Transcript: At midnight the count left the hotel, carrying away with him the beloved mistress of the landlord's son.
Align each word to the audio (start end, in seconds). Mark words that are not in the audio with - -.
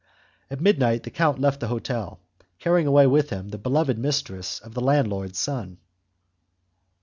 At 0.49 0.59
midnight 0.59 1.03
the 1.03 1.11
count 1.11 1.37
left 1.37 1.59
the 1.59 1.67
hotel, 1.67 2.19
carrying 2.57 2.87
away 2.87 3.05
with 3.05 3.29
him 3.29 3.49
the 3.49 3.59
beloved 3.59 3.99
mistress 3.99 4.57
of 4.59 4.73
the 4.73 4.81
landlord's 4.81 5.37
son. 5.37 5.77